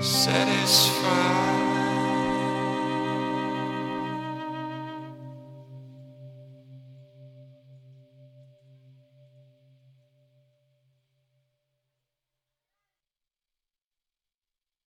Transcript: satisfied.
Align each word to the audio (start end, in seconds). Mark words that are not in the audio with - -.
satisfied. 0.00 1.57